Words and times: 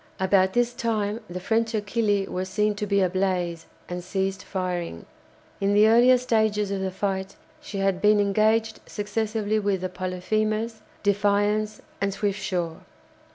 About 0.19 0.53
this 0.53 0.73
time 0.73 1.19
the 1.29 1.39
French 1.39 1.75
"Achille" 1.75 2.25
was 2.27 2.49
seen 2.49 2.73
to 2.73 2.87
be 2.87 3.01
ablaze 3.01 3.67
and 3.87 4.03
ceased 4.03 4.43
firing. 4.43 5.05
In 5.59 5.75
the 5.75 5.87
earlier 5.87 6.17
stages 6.17 6.71
of 6.71 6.81
the 6.81 6.89
fight 6.89 7.35
she 7.61 7.77
had 7.77 8.01
been 8.01 8.19
engaged 8.19 8.79
successively 8.87 9.59
with 9.59 9.81
the 9.81 9.89
"Polyphemus," 9.89 10.81
"Defiance," 11.03 11.83
and 12.01 12.11
"Swiftsure." 12.15 12.77